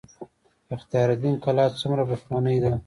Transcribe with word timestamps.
اختیار 0.75 1.09
الدین 1.13 1.35
کلا 1.45 1.65
څومره 1.79 2.03
پخوانۍ 2.09 2.57
ده؟ 2.63 2.71